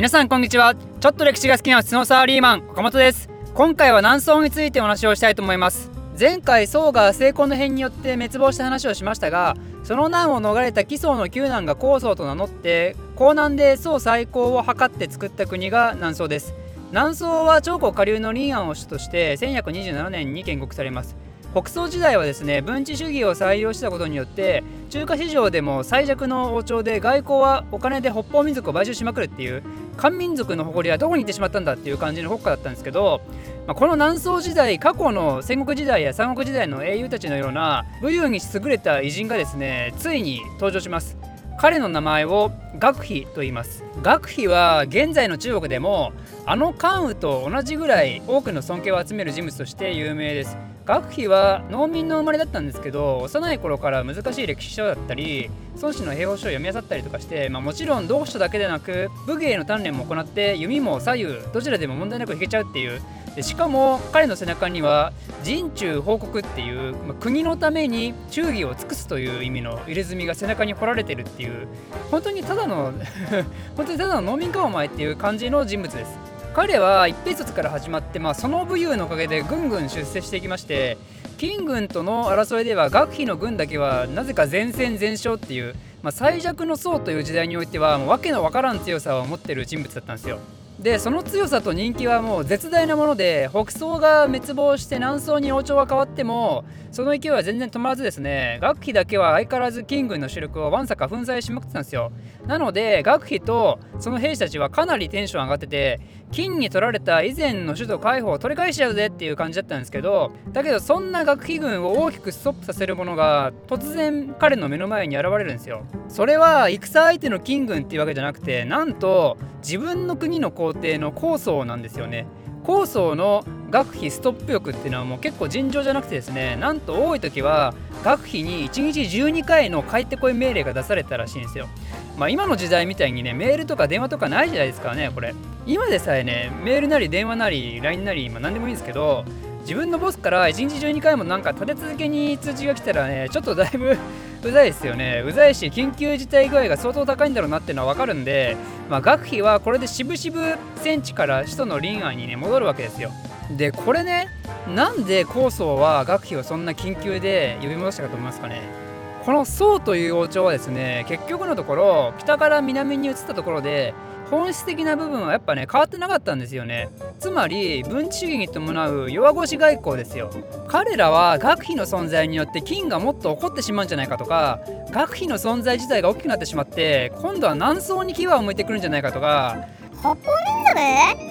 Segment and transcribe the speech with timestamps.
[0.00, 0.74] 皆さんこんにちは。
[0.74, 3.28] ちょっと歴史が好きなスノーサーリーマン岡本です。
[3.52, 5.90] 今回は南宋についてお話をしたいと思います。
[6.18, 16.54] 前回宋が成功の変によって滅亡した話をしましたがその難を逃れた紀宋の旧難が高宋と名乗って江南で宋最高を図って作った国が南宋です。
[16.92, 21.14] 南宋は長江下流の臨安を主として1127年に建国されます。
[21.52, 29.62] 北宋時代はですね文治主義を採用したことによって中華市場でも最弱の王朝で外交はお金で北方民族を買収しまくるっていう
[29.96, 33.20] 漢民族の誇りはどこに行ってしまったんだっていう感じの国家だったんですけど、
[33.66, 41.16] まあ、この南宋時代過去の戦国時代や三国時代の英雄たちのような武勇に優れた偉人がですねついに登場します。
[41.58, 43.84] 彼の名前を学費と言います。
[44.02, 46.12] 学費は現在の中国でも
[46.46, 50.56] あの関羽と同じぐらい多くの尊敬を集める人物として有名です。
[50.90, 55.48] 学費は農民の生まれだったんですけど幼い頃から難しい歴史書だったり
[55.80, 63.00] 孫子の兵法書を読み漁ったりとかして、まあ、もちろん読書だけでなく武芸の鍛錬も行って弓も左右どちらでも問題なく弾けちゃうっていう。
[63.36, 65.12] でしかも彼の背中には
[65.44, 71.68] 人中報告っていう、まあ、国のために忠義を尽くすという意味の入れ墨が背中に彫られてるっていう
[72.10, 72.92] 本当にただの
[73.76, 76.29] 本当にただの農民かお前っていう感じの人物です。
[76.54, 80.98] 彼は一平卒から始まって、まあ、その武勇のおかげでぐんぐん出世していきまして
[81.38, 90.38] 金軍との争いでは学費の軍だけはなぜか全戦全勝っていう、まあ、最弱の層という時代においてはもう訳のわからん強さを持ってる人物だったんですよ。
[90.80, 102.12] でその強さと人気はもう絶大なもので北宋が滅亡して南宋に王朝が変わってもその勢いは全然止まらずですね学費だけは相変わらず金軍の主力をわんさか粉砕しまくってたんですよ
[102.46, 106.00] なので学費とその兵士たちはかなりテンション上がってて
[106.32, 115.84] 金に取られた以前の首都海保を取り返しちゃうぜっていう感じだったんですけどだけどそんな学費軍を大きくストップさせるものが突然彼の目の前に現れるんですよ。
[116.08, 122.26] それは戦相手の金軍っていうわけじゃなくてなんと自分の国の皇帝の高僧なんですよね。
[122.64, 127.74] 高層の学費ストップ欲っていうのはもう結構尋常じゃなくてですねなんと多い時は
[128.04, 131.68] 学費に1日12回の帰ってこい命令が出されたらしいんですよ。
[132.16, 135.34] まあ今の時代みたいにねメールとか電話とかないじゃないですかねこれ。
[135.66, 139.24] 今でさえねメールなり電話なり LINE なり、まあ、何でもいいんですけど
[139.60, 143.96] 自分のボスから1日12回もなんか立て続けに通知が来たらねちょっとだいぶ
[144.42, 145.22] うざいですよね。
[145.26, 148.56] うざいし緊急事態具合が相当高いんだろうなっていうのは分かるんで、
[148.88, 153.10] まあ、学費はこれでしぶしぶ戦地から首都の臨安にね戻るわけですよ。
[153.56, 154.28] でこれね
[154.74, 158.89] なんで高僧は学費をそんな緊急で呼び戻したかと思いますかね。
[159.30, 163.94] この宋という王朝はですね結局のところ北から南に移ったところで
[164.28, 166.88] 本質的な部分はやっぱね変わってなかったんですよね。
[167.20, 170.30] つまり文治主義に伴う弱腰外交ですよ。
[170.66, 174.58] 彼らは学費の存在によって金がもっと起こってしまうんじゃないかとか
[174.90, 179.68] 学費の存在自体が大きくなってしまって今度は南宋に牙を向いてくるんじゃないかとか
[180.00, 180.24] 北方民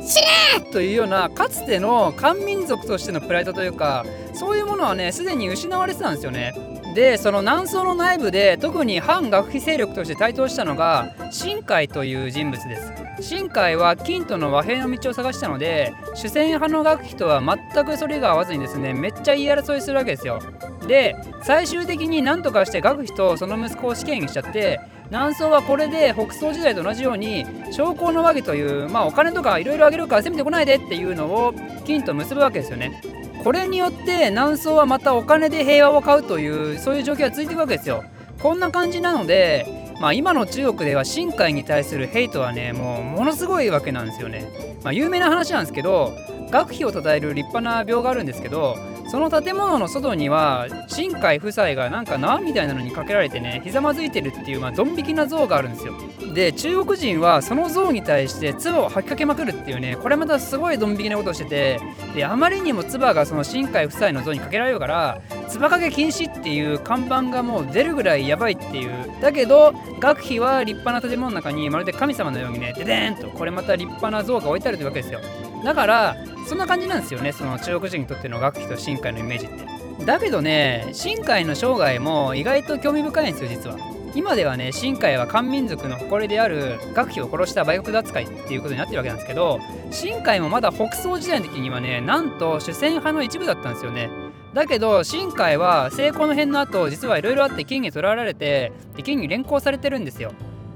[0.00, 0.20] 族死
[0.64, 12.92] ねというようなかつての漢民族としてのプライドというかそういうものはねすでに失われてたんですよねでその南宋の内部で特に反学費勢力として台頭したのが新海という人物です。
[13.20, 20.38] 新海は金との和平の道を探したので主戦派の学費とは全くそれが合わずにですねめっちゃ言い争いするわけですよ。
[20.86, 24.80] で最終的に何とかして学費とその息子を死刑にしちゃって
[25.10, 33.00] 南宋はこれで北宋時代と同じように将校の和議という、まあ、お金とかいろいろあげるから攻めてこないでっていうのを金と結ぶわけですよね。
[33.44, 38.02] これによって南宋はまたお金で平和を買うというそういう状況が続いていくわけですよ。
[38.42, 46.12] こんな感じなのでまあ、今の中国では深海に対するヘイトはねもうものすごいわけなんですよね、まあ、有名な話なんですけど
[46.50, 48.76] 学費を称える立派な病があるんですけど
[49.06, 55.94] その建物の外には新海夫妻がなんか縄みたいなのにかけられてねひざまずいてるっていうまあドン引きな像があるんですよ。
[56.34, 61.80] で中国人はその像に対して唾を吐きかけまくるっていうねこれまたすごいドン引きなことをしてて
[62.14, 68.92] であまりにも唾がその新海夫妻の像にかけられるから唾かけ禁止っていう看板がもう出るぐらいやばいっていう。
[69.20, 75.20] だけど学費は立派な建物の中にまるで神様のようにねででーんとこれまた立派な像が置いてあるというわけですよ。
[75.64, 76.16] だから
[76.46, 77.32] そんな感じなんですよね。
[77.32, 80.04] その中国人にとっての学費と深海のイメージって。
[80.04, 83.76] だけどね深海の生涯も意外と興味深いんですよ実は。
[84.14, 89.58] 今ではね深海は漢民族の誇りである学費を殺した売国扱いっていうことになってるわけなんですけど
[89.90, 94.10] 深海もまだ北宋時代の時にはねなんと主戦派の一部だったんですよね。
[94.52, 98.72] だけど深海は成功の変の後実はいろいろあって金に取らわれて
[99.02, 100.32] 金に連行されてるんですよ。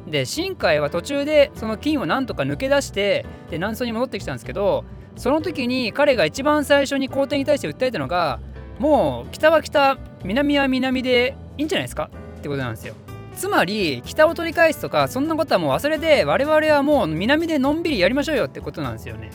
[0.09, 4.85] で深海は途中でその金をなんとか抜け出してで南宋に戻ってきたんですけど
[5.17, 8.41] その時に彼が一番最初に皇帝に対して訴えたのが
[8.79, 12.11] もう北は北南は南でいいんじゃないですか？
[12.39, 12.95] ってことなんですよ。
[13.35, 19.31] つまり北を取り返すとかそんなことはもう忘れて我々はもう南でのんびりやりましょうよってことなんですよね。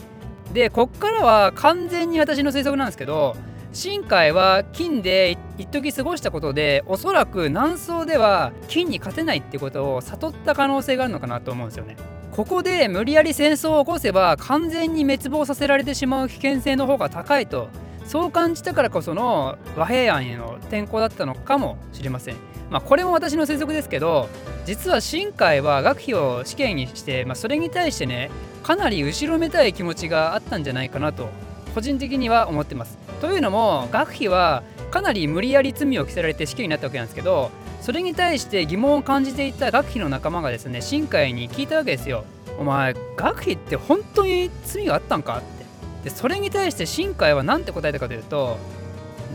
[0.52, 3.36] でこっからは完全に私の推測なんですけど
[3.74, 11.96] 新海は金で一時過ごしたことでおそらく南宋では金に勝てないってことを悟った可能性があるのかなと思うんですよね
[12.30, 17.68] ここで無理やり戦争を起こせば完全に滅亡させられてしまう危険性の方が高いと
[18.06, 22.36] そう感じたからこその和平案への転向だったのかもしれません。
[22.70, 24.28] まあ、これも私の推測ですけど
[24.64, 28.30] 実は新海は学費を試験にして、まあ、それに対してね
[28.62, 31.28] かなり後ろめたい気持ちがあったんじゃないかなと
[31.74, 32.98] 個人的には思ってます。
[33.20, 37.50] というのも学費はかなり無理やり罪を着せられて死刑になったわけなんですけど
[37.80, 42.24] それに対して疑問を感じていた学費の仲間がですね新海に聞いたわけですよ。
[42.58, 45.64] お前学費って本当に罪があったんかって。
[46.04, 48.58] でそれに対して新海は何て答えたかというと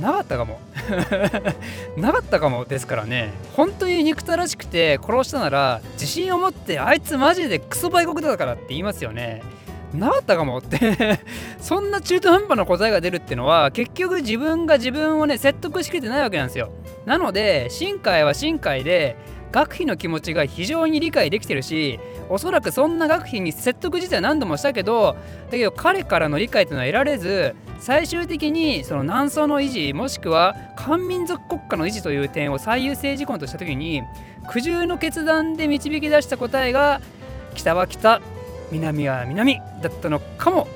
[0.01, 0.59] なかったかも。
[1.97, 2.63] なかったかも。
[2.65, 3.31] ですからね。
[3.55, 9.41] 本当に憎たらしくて殺したなら自信を持ってあいつマジでクソ売国だからって言いますよね。
[9.93, 11.19] なかったかもって。
[11.59, 16.71] そんな中途半端な答えが出るってのは結局自分が自分をね説得しきれてないわけなんですよ。
[17.05, 19.15] なので新海は新海で
[19.51, 21.99] 学費の気持ちが非常に理解できてるし
[22.29, 25.17] おそらくそんな学費に説得自体は何度もしたけど
[25.49, 34.03] だけど彼からの理解というのは得られず最終的にその南宋の維持もしくは漢民族国家の維持という点を最優先事項とした時に
[34.47, 37.01] 苦渋の決断で導き出した答えが
[37.55, 38.21] 北は北
[38.71, 40.67] 南は南だったのかも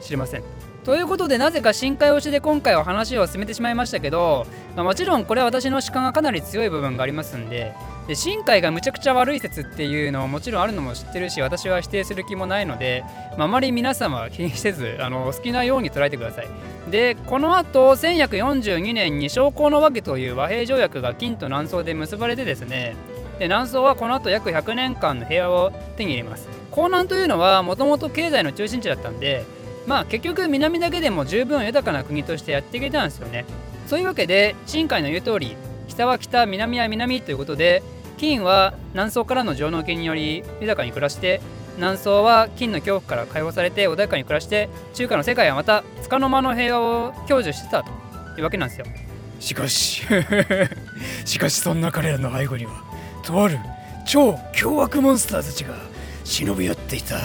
[0.00, 0.56] しれません。
[0.86, 4.46] ということでなぜか深海推しで今回は話を進めてしまいましたけど、
[4.76, 7.74] まあ、もちろんこれは私の主観がかなり強い部分がありますんで
[8.06, 13.02] で深海がむちゃくちゃ悪い説っていうのももちろんあるのも知ってるし私は否定する気もないので、
[13.36, 16.48] まあ、あまり皆様は気にせずあの好きなように捉えてください
[16.88, 22.94] でこの後1142年に将校の和家という和平条約が金と南宋で結ばれてですね
[23.38, 26.48] で南宋はこの後約100年間の平和を手に入れます。
[26.72, 29.44] 江南というのはもともと経済の中心地だったんで
[29.86, 33.44] まあ結局南だけでも十分豊かな国としてやっていけたんですよね。
[33.86, 35.56] そういうわけで新海の言う通り
[35.88, 37.82] 北は北南は南ということで
[38.18, 41.40] 金は南宋からの上納金により豊かに暮らして
[41.76, 47.90] 南宋は金の恐怖から解放されて穏やかに暮らして中華の世界はまた束の間の平和を享受してたと
[48.38, 48.86] いうわけなんですよ。
[49.38, 50.02] しかし
[51.26, 52.72] しかしそんな彼らの背後には
[53.26, 53.58] とある
[54.06, 55.74] 超凶悪モンスターたちが
[56.24, 57.16] 忍び寄っていた。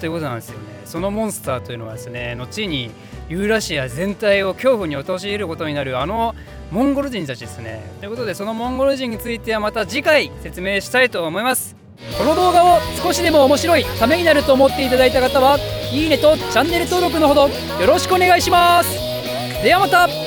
[0.00, 0.64] ということなんですよね。
[0.84, 2.90] そのモンスターというのはですね後に
[3.28, 6.34] ユーラシア全体を恐怖に陥ることになるあの
[6.72, 7.82] モンゴル人たちですね。
[8.00, 11.76] ということでそのモンゴル人についてはまた次回説明したいと思います。
[12.18, 15.58] この動画を少しでも面白いためになると思っていただいた方は
[15.92, 18.90] いいねとチャンネル登録のほどよろしくお願いします。
[19.62, 20.19] ではまた。